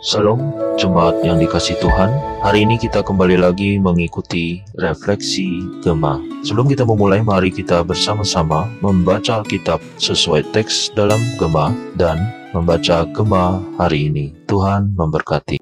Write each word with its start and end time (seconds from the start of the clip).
Salam 0.00 0.56
jemaat 0.80 1.20
yang 1.20 1.36
dikasih 1.36 1.76
Tuhan. 1.76 2.08
Hari 2.40 2.64
ini 2.64 2.80
kita 2.80 3.04
kembali 3.04 3.36
lagi 3.36 3.76
mengikuti 3.76 4.64
refleksi 4.80 5.60
Gema. 5.84 6.16
Sebelum 6.40 6.72
kita 6.72 6.88
memulai, 6.88 7.20
mari 7.20 7.52
kita 7.52 7.84
bersama-sama 7.84 8.64
membaca 8.80 9.44
Alkitab 9.44 9.76
sesuai 10.00 10.56
teks 10.56 10.96
dalam 10.96 11.20
Gema 11.36 11.76
dan 12.00 12.16
membaca 12.56 13.04
Gema 13.12 13.60
hari 13.76 14.08
ini. 14.08 14.32
Tuhan 14.48 14.96
memberkati. 14.96 15.60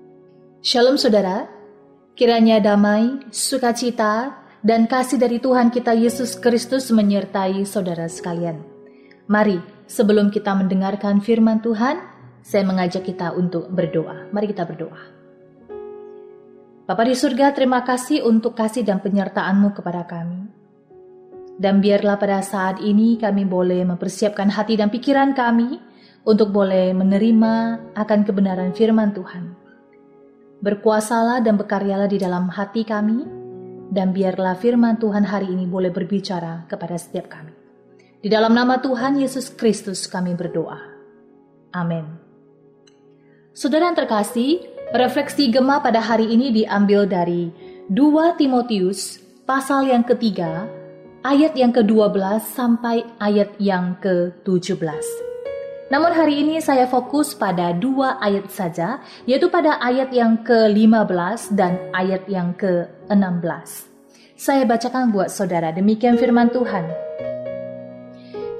Shalom 0.63 0.95
saudara, 0.95 1.51
kiranya 2.15 2.63
damai, 2.63 3.19
sukacita, 3.35 4.39
dan 4.63 4.87
kasih 4.87 5.19
dari 5.19 5.43
Tuhan 5.43 5.75
kita 5.75 5.99
Yesus 5.99 6.39
Kristus 6.39 6.95
menyertai 6.95 7.67
saudara 7.67 8.07
sekalian. 8.07 8.63
Mari, 9.27 9.59
sebelum 9.91 10.31
kita 10.31 10.55
mendengarkan 10.55 11.19
firman 11.19 11.59
Tuhan, 11.59 12.18
saya 12.43 12.63
mengajak 12.65 13.05
kita 13.05 13.35
untuk 13.35 13.71
berdoa. 13.71 14.29
Mari 14.33 14.51
kita 14.51 14.65
berdoa. 14.65 15.01
Bapa 16.89 17.05
di 17.05 17.13
surga, 17.13 17.53
terima 17.53 17.85
kasih 17.85 18.25
untuk 18.25 18.57
kasih 18.57 18.81
dan 18.81 19.05
penyertaan-Mu 19.05 19.77
kepada 19.77 20.09
kami. 20.09 20.49
Dan 21.59 21.85
biarlah 21.85 22.17
pada 22.17 22.41
saat 22.41 22.81
ini 22.81 23.21
kami 23.21 23.45
boleh 23.45 23.85
mempersiapkan 23.85 24.49
hati 24.49 24.79
dan 24.79 24.89
pikiran 24.89 25.37
kami 25.37 25.77
untuk 26.25 26.49
boleh 26.55 26.97
menerima 26.97 27.55
akan 27.93 28.21
kebenaran 28.25 28.73
firman 28.73 29.13
Tuhan. 29.13 29.53
Berkuasalah 30.65 31.45
dan 31.45 31.61
berkaryalah 31.61 32.09
di 32.09 32.19
dalam 32.19 32.49
hati 32.49 32.83
kami, 32.89 33.27
dan 33.89 34.13
biarlah 34.13 34.57
firman 34.57 34.97
Tuhan 34.97 35.29
hari 35.29 35.53
ini 35.53 35.65
boleh 35.69 35.89
berbicara 35.93 36.65
kepada 36.69 36.97
setiap 36.97 37.31
kami. 37.31 37.53
Di 38.19 38.27
dalam 38.27 38.51
nama 38.51 38.83
Tuhan 38.83 39.23
Yesus 39.23 39.55
Kristus 39.55 40.11
kami 40.11 40.35
berdoa. 40.35 40.79
Amin. 41.71 42.18
Saudara 43.59 43.91
yang 43.91 43.99
terkasih, 43.99 44.63
refleksi 44.95 45.51
Gema 45.51 45.83
pada 45.83 45.99
hari 45.99 46.31
ini 46.31 46.55
diambil 46.55 47.11
dari 47.11 47.51
2 47.91 48.39
Timotius 48.39 49.19
pasal 49.51 49.91
yang 49.91 50.07
ketiga, 50.07 50.71
ayat 51.27 51.59
yang 51.59 51.75
ke-12 51.75 52.39
sampai 52.55 53.03
ayat 53.19 53.51
yang 53.59 53.99
ke-17. 53.99 54.79
Namun 55.91 56.15
hari 56.15 56.47
ini 56.47 56.63
saya 56.63 56.87
fokus 56.87 57.35
pada 57.35 57.75
dua 57.75 58.23
ayat 58.23 58.47
saja, 58.47 59.03
yaitu 59.27 59.51
pada 59.51 59.83
ayat 59.83 60.15
yang 60.15 60.39
ke-15 60.47 61.59
dan 61.59 61.83
ayat 61.91 62.31
yang 62.31 62.55
ke-16. 62.55 63.91
Saya 64.39 64.63
bacakan 64.71 65.11
buat 65.11 65.35
saudara, 65.35 65.75
demikian 65.75 66.15
firman 66.15 66.55
Tuhan. 66.55 66.87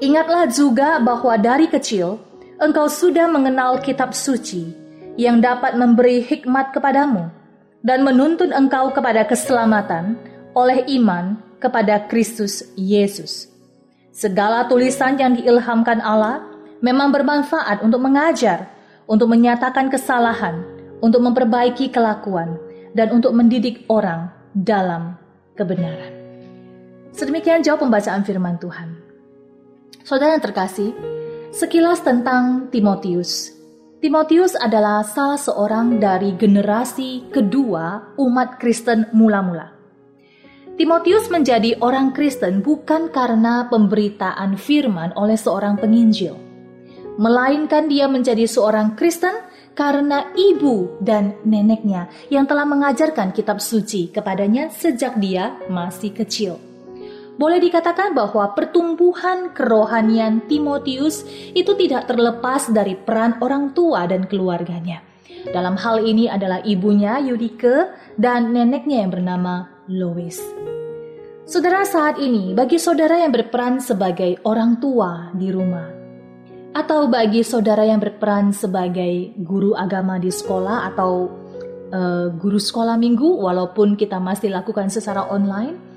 Ingatlah 0.03 0.51
juga 0.51 0.99
bahwa 0.99 1.39
dari 1.39 1.71
kecil 1.71 2.19
engkau 2.59 2.91
sudah 2.91 3.31
mengenal 3.31 3.79
kitab 3.79 4.11
suci, 4.11 4.88
yang 5.19 5.43
dapat 5.43 5.75
memberi 5.75 6.23
hikmat 6.23 6.71
kepadamu 6.71 7.27
dan 7.83 8.07
menuntun 8.07 8.55
engkau 8.55 8.95
kepada 8.95 9.27
keselamatan 9.27 10.15
oleh 10.55 10.87
iman 10.95 11.35
kepada 11.59 12.07
Kristus 12.07 12.63
Yesus. 12.79 13.51
Segala 14.15 14.63
tulisan 14.71 15.19
yang 15.19 15.35
diilhamkan 15.35 15.99
Allah 15.99 16.47
memang 16.79 17.11
bermanfaat 17.11 17.83
untuk 17.83 17.99
mengajar, 17.99 18.71
untuk 19.11 19.27
menyatakan 19.27 19.91
kesalahan, 19.91 20.63
untuk 21.03 21.19
memperbaiki 21.19 21.91
kelakuan, 21.91 22.55
dan 22.95 23.11
untuk 23.11 23.35
mendidik 23.35 23.83
orang 23.91 24.31
dalam 24.55 25.19
kebenaran. 25.59 26.15
Sedemikian 27.11 27.59
jauh 27.59 27.75
pembacaan 27.75 28.23
firman 28.23 28.55
Tuhan. 28.55 28.95
Saudara 30.07 30.39
yang 30.39 30.43
terkasih, 30.43 30.95
sekilas 31.51 31.99
tentang 31.99 32.71
Timotius 32.71 33.58
Timotius 33.99 34.55
adalah 34.55 35.03
salah 35.03 35.35
seorang 35.35 35.99
dari 35.99 36.31
generasi 36.31 37.27
kedua 37.35 38.15
umat 38.15 38.55
Kristen 38.55 39.11
mula-mula. 39.11 39.75
Timotius 40.79 41.27
menjadi 41.27 41.75
orang 41.83 42.15
Kristen 42.15 42.63
bukan 42.63 43.11
karena 43.11 43.67
pemberitaan 43.67 44.55
firman 44.55 45.11
oleh 45.19 45.35
seorang 45.35 45.75
penginjil, 45.75 46.39
melainkan 47.19 47.91
dia 47.91 48.07
menjadi 48.07 48.47
seorang 48.47 48.95
Kristen 48.95 49.35
karena 49.75 50.31
ibu 50.31 50.95
dan 51.03 51.35
neneknya 51.43 52.07
yang 52.31 52.47
telah 52.47 52.63
mengajarkan 52.63 53.35
kitab 53.35 53.59
suci 53.59 54.15
kepadanya 54.15 54.71
sejak 54.71 55.19
dia 55.19 55.59
masih 55.67 56.15
kecil. 56.15 56.68
Boleh 57.39 57.63
dikatakan 57.63 58.11
bahwa 58.11 58.51
pertumbuhan 58.51 59.55
kerohanian 59.55 60.43
Timotius 60.51 61.23
itu 61.55 61.71
tidak 61.79 62.11
terlepas 62.11 62.67
dari 62.67 62.99
peran 62.99 63.39
orang 63.39 63.71
tua 63.71 64.03
dan 64.11 64.27
keluarganya. 64.27 64.99
Dalam 65.47 65.79
hal 65.79 66.03
ini 66.03 66.27
adalah 66.27 66.59
ibunya 66.67 67.15
Yudike 67.23 67.95
dan 68.19 68.51
neneknya 68.51 69.07
yang 69.07 69.15
bernama 69.15 69.71
Lois. 69.87 70.35
Saudara 71.47 71.87
saat 71.87 72.19
ini, 72.19 72.51
bagi 72.51 72.75
saudara 72.75 73.23
yang 73.23 73.31
berperan 73.31 73.79
sebagai 73.79 74.43
orang 74.43 74.77
tua 74.83 75.31
di 75.31 75.47
rumah, 75.49 75.87
atau 76.75 77.09
bagi 77.09 77.41
saudara 77.41 77.87
yang 77.87 77.97
berperan 78.03 78.53
sebagai 78.53 79.33
guru 79.39 79.73
agama 79.73 80.21
di 80.21 80.29
sekolah 80.29 80.93
atau 80.93 81.31
uh, 81.89 82.29
guru 82.35 82.61
sekolah 82.61 82.99
minggu, 83.01 83.41
walaupun 83.41 83.97
kita 83.97 84.21
masih 84.21 84.53
lakukan 84.53 84.93
secara 84.93 85.25
online, 85.31 85.88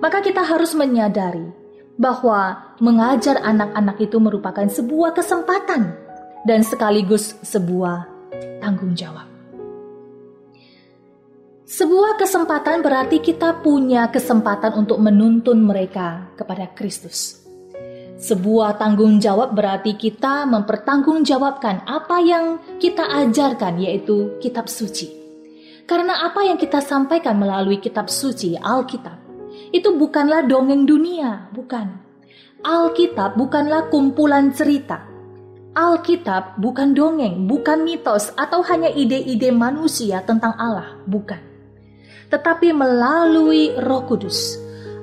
maka 0.00 0.20
kita 0.20 0.44
harus 0.44 0.76
menyadari 0.76 1.48
bahwa 1.96 2.74
mengajar 2.78 3.40
anak-anak 3.40 3.96
itu 4.04 4.20
merupakan 4.20 4.68
sebuah 4.68 5.16
kesempatan 5.16 5.96
dan 6.44 6.60
sekaligus 6.60 7.34
sebuah 7.40 8.06
tanggung 8.60 8.92
jawab. 8.92 9.26
Sebuah 11.66 12.14
kesempatan 12.14 12.78
berarti 12.78 13.18
kita 13.18 13.58
punya 13.58 14.06
kesempatan 14.06 14.78
untuk 14.78 15.02
menuntun 15.02 15.66
mereka 15.66 16.30
kepada 16.38 16.70
Kristus. 16.70 17.42
Sebuah 18.16 18.78
tanggung 18.78 19.18
jawab 19.18 19.52
berarti 19.52 19.98
kita 19.98 20.46
mempertanggungjawabkan 20.46 21.84
apa 21.84 22.16
yang 22.22 22.62
kita 22.78 23.02
ajarkan, 23.02 23.82
yaitu 23.82 24.38
kitab 24.38 24.70
suci. 24.70 25.10
Karena 25.84 26.24
apa 26.24 26.46
yang 26.46 26.56
kita 26.56 26.78
sampaikan 26.80 27.34
melalui 27.36 27.82
kitab 27.82 28.08
suci, 28.08 28.54
Alkitab, 28.56 29.25
itu 29.70 29.94
bukanlah 29.94 30.46
dongeng 30.46 30.86
dunia, 30.86 31.50
bukan. 31.54 32.02
Alkitab 32.66 33.38
bukanlah 33.38 33.86
kumpulan 33.90 34.50
cerita. 34.50 35.06
Alkitab 35.76 36.56
bukan 36.56 36.96
dongeng, 36.96 37.44
bukan 37.44 37.84
mitos 37.84 38.32
atau 38.34 38.64
hanya 38.64 38.88
ide-ide 38.88 39.52
manusia 39.52 40.24
tentang 40.24 40.56
Allah, 40.56 40.96
bukan. 41.04 41.38
Tetapi 42.32 42.72
melalui 42.72 43.76
Roh 43.76 44.02
Kudus, 44.08 44.56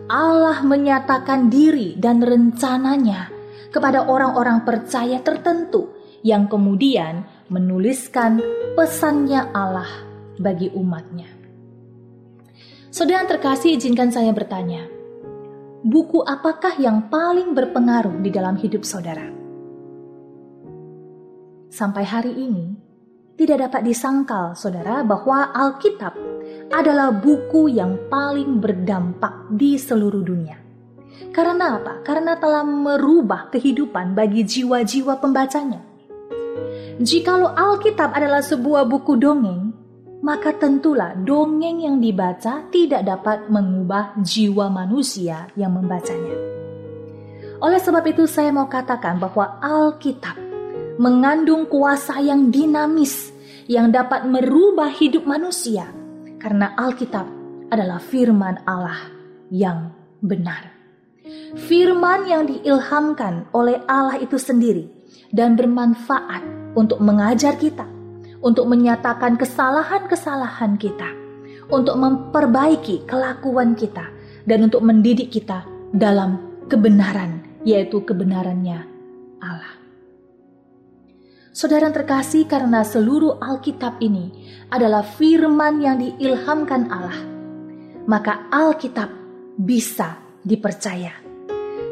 Allah 0.10 0.60
menyatakan 0.66 1.48
diri 1.48 1.96
dan 1.96 2.20
rencananya 2.20 3.32
kepada 3.72 4.10
orang-orang 4.10 4.68
percaya 4.68 5.22
tertentu 5.24 5.94
yang 6.26 6.50
kemudian 6.52 7.24
menuliskan 7.48 8.42
pesannya 8.76 9.54
Allah 9.54 9.90
bagi 10.42 10.74
umatnya. 10.74 11.43
Saudara 12.94 13.26
yang 13.26 13.32
terkasih, 13.34 13.74
izinkan 13.74 14.14
saya 14.14 14.30
bertanya, 14.30 14.86
buku 15.82 16.22
apakah 16.22 16.78
yang 16.78 17.10
paling 17.10 17.58
berpengaruh 17.58 18.22
di 18.22 18.30
dalam 18.30 18.54
hidup 18.54 18.86
saudara? 18.86 19.34
Sampai 21.74 22.06
hari 22.06 22.38
ini, 22.38 22.70
tidak 23.34 23.66
dapat 23.66 23.90
disangkal 23.90 24.54
saudara 24.54 25.02
bahwa 25.02 25.50
Alkitab 25.58 26.14
adalah 26.70 27.10
buku 27.10 27.74
yang 27.74 27.98
paling 28.14 28.62
berdampak 28.62 29.50
di 29.50 29.74
seluruh 29.74 30.22
dunia. 30.22 30.62
Karena 31.34 31.82
apa? 31.82 32.06
Karena 32.06 32.38
telah 32.38 32.62
merubah 32.62 33.50
kehidupan 33.50 34.14
bagi 34.14 34.46
jiwa-jiwa 34.46 35.18
pembacanya. 35.18 35.82
Jikalau 37.02 37.58
Alkitab 37.58 38.14
adalah 38.14 38.46
sebuah 38.46 38.86
buku 38.86 39.18
dongeng, 39.18 39.73
maka 40.24 40.56
tentulah 40.56 41.12
dongeng 41.20 41.84
yang 41.84 42.00
dibaca 42.00 42.64
tidak 42.72 43.04
dapat 43.04 43.52
mengubah 43.52 44.16
jiwa 44.24 44.72
manusia 44.72 45.52
yang 45.60 45.76
membacanya. 45.76 46.32
Oleh 47.60 47.80
sebab 47.80 48.04
itu, 48.08 48.24
saya 48.24 48.56
mau 48.56 48.72
katakan 48.72 49.20
bahwa 49.20 49.60
Alkitab 49.60 50.40
mengandung 50.96 51.68
kuasa 51.68 52.24
yang 52.24 52.48
dinamis 52.48 53.36
yang 53.68 53.92
dapat 53.92 54.24
merubah 54.24 54.88
hidup 54.92 55.28
manusia, 55.28 55.88
karena 56.40 56.72
Alkitab 56.76 57.28
adalah 57.68 58.00
firman 58.00 58.64
Allah 58.64 59.12
yang 59.52 59.92
benar. 60.24 60.72
Firman 61.68 62.28
yang 62.28 62.44
diilhamkan 62.48 63.48
oleh 63.56 63.80
Allah 63.88 64.20
itu 64.20 64.36
sendiri 64.40 64.88
dan 65.32 65.56
bermanfaat 65.56 66.44
untuk 66.76 67.00
mengajar 67.00 67.56
kita, 67.56 67.88
untuk 68.44 68.68
menyatakan 68.68 69.40
kesalahan-kesalahan 69.40 70.76
kita, 70.76 71.10
untuk 71.72 71.96
memperbaiki 71.96 73.08
kelakuan 73.08 73.74
kita, 73.74 74.12
dan 74.44 74.68
untuk 74.68 74.84
mendidik 74.84 75.32
kita 75.32 75.64
dalam 75.96 76.60
kebenaran, 76.68 77.40
yaitu 77.64 78.04
kebenarannya 78.04 78.84
Allah. 79.40 79.74
Saudara 81.54 81.94
terkasih 81.94 82.50
karena 82.50 82.84
seluruh 82.84 83.40
Alkitab 83.40 84.02
ini 84.04 84.52
adalah 84.68 85.06
firman 85.06 85.80
yang 85.80 86.02
diilhamkan 86.02 86.92
Allah, 86.92 87.20
maka 88.10 88.52
Alkitab 88.52 89.08
bisa 89.56 90.20
dipercaya. 90.44 91.14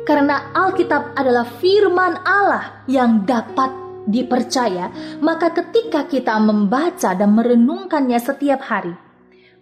Karena 0.02 0.50
Alkitab 0.52 1.14
adalah 1.14 1.46
firman 1.62 2.26
Allah 2.26 2.84
yang 2.90 3.22
dapat 3.22 3.81
dipercaya, 4.08 4.90
maka 5.22 5.54
ketika 5.54 6.10
kita 6.10 6.38
membaca 6.42 7.14
dan 7.14 7.30
merenungkannya 7.38 8.18
setiap 8.18 8.62
hari, 8.66 8.94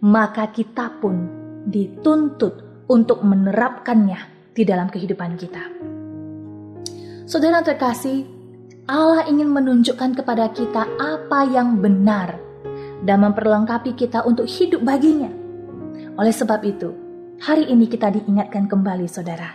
maka 0.00 0.48
kita 0.48 0.96
pun 1.00 1.28
dituntut 1.68 2.86
untuk 2.88 3.20
menerapkannya 3.22 4.52
di 4.56 4.62
dalam 4.64 4.88
kehidupan 4.88 5.36
kita. 5.36 5.64
Saudara 7.28 7.62
terkasih, 7.62 8.26
Allah 8.90 9.22
ingin 9.30 9.54
menunjukkan 9.54 10.18
kepada 10.18 10.50
kita 10.50 10.82
apa 10.98 11.46
yang 11.46 11.78
benar 11.78 12.34
dan 13.06 13.22
memperlengkapi 13.22 13.94
kita 13.94 14.26
untuk 14.26 14.50
hidup 14.50 14.82
baginya. 14.82 15.30
Oleh 16.18 16.34
sebab 16.34 16.60
itu, 16.66 16.90
hari 17.38 17.70
ini 17.70 17.86
kita 17.86 18.10
diingatkan 18.10 18.66
kembali 18.66 19.06
saudara. 19.06 19.54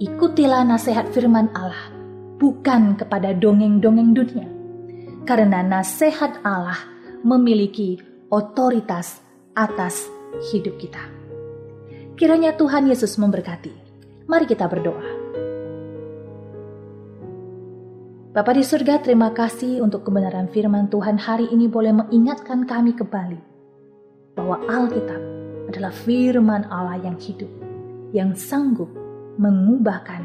Ikutilah 0.00 0.64
nasihat 0.64 1.12
firman 1.12 1.52
Allah, 1.52 1.92
bukan 2.36 2.96
kepada 3.00 3.32
dongeng-dongeng 3.36 4.10
dunia. 4.12 4.48
Karena 5.26 5.64
nasihat 5.64 6.38
Allah 6.46 6.78
memiliki 7.26 7.98
otoritas 8.30 9.20
atas 9.58 10.06
hidup 10.52 10.76
kita. 10.78 11.02
Kiranya 12.16 12.54
Tuhan 12.56 12.88
Yesus 12.88 13.18
memberkati. 13.20 13.72
Mari 14.26 14.46
kita 14.48 14.66
berdoa. 14.66 15.26
Bapa 18.36 18.52
di 18.52 18.60
surga, 18.60 19.00
terima 19.00 19.32
kasih 19.32 19.80
untuk 19.80 20.04
kebenaran 20.04 20.52
firman 20.52 20.92
Tuhan 20.92 21.16
hari 21.16 21.48
ini 21.48 21.72
boleh 21.72 21.96
mengingatkan 21.96 22.68
kami 22.68 22.92
kembali 22.92 23.40
bahwa 24.36 24.60
Alkitab 24.68 25.22
adalah 25.72 25.88
firman 25.88 26.68
Allah 26.68 27.00
yang 27.00 27.16
hidup, 27.16 27.48
yang 28.12 28.36
sanggup 28.36 28.92
mengubahkan 29.40 30.20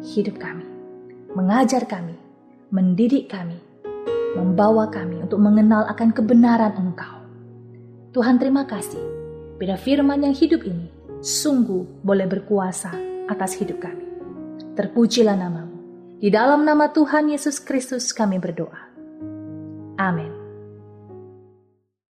hidup 0.00 0.40
kami, 0.40 0.64
mengajar 1.34 1.86
kami, 1.86 2.18
mendidik 2.74 3.30
kami, 3.30 3.58
membawa 4.34 4.90
kami 4.90 5.22
untuk 5.22 5.38
mengenal 5.38 5.86
akan 5.90 6.10
kebenaran 6.10 6.74
Engkau. 6.74 7.22
Tuhan 8.10 8.42
terima 8.42 8.66
kasih, 8.66 9.02
bila 9.58 9.78
firman 9.78 10.26
yang 10.26 10.34
hidup 10.34 10.66
ini 10.66 10.90
sungguh 11.22 12.02
boleh 12.02 12.26
berkuasa 12.26 12.90
atas 13.30 13.54
hidup 13.54 13.78
kami. 13.78 14.06
Terpujilah 14.74 15.38
namamu. 15.38 15.78
Di 16.20 16.28
dalam 16.28 16.66
nama 16.66 16.90
Tuhan 16.90 17.30
Yesus 17.30 17.62
Kristus 17.62 18.10
kami 18.10 18.42
berdoa. 18.42 18.90
Amin. 20.00 20.39